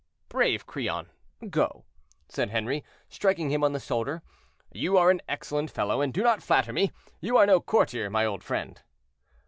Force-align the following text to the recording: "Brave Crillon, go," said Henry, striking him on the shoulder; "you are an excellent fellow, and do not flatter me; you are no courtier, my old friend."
"Brave 0.29 0.65
Crillon, 0.65 1.11
go," 1.47 1.85
said 2.27 2.49
Henry, 2.49 2.83
striking 3.07 3.51
him 3.51 3.63
on 3.63 3.71
the 3.73 3.79
shoulder; 3.79 4.23
"you 4.73 4.97
are 4.97 5.11
an 5.11 5.21
excellent 5.29 5.69
fellow, 5.69 6.01
and 6.01 6.11
do 6.11 6.23
not 6.23 6.41
flatter 6.41 6.73
me; 6.73 6.91
you 7.19 7.37
are 7.37 7.45
no 7.45 7.61
courtier, 7.61 8.09
my 8.09 8.25
old 8.25 8.43
friend." 8.43 8.81